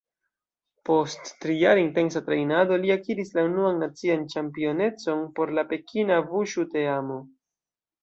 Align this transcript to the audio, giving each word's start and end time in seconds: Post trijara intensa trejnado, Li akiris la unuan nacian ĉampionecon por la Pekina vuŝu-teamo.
Post 0.89 1.29
trijara 1.45 1.83
intensa 1.83 2.23
trejnado, 2.31 2.79
Li 2.87 2.95
akiris 2.95 3.31
la 3.37 3.45
unuan 3.51 3.79
nacian 3.85 4.27
ĉampionecon 4.35 5.25
por 5.39 5.57
la 5.61 5.69
Pekina 5.75 6.23
vuŝu-teamo. 6.35 7.25